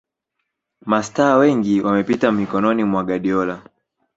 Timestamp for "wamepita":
1.81-2.31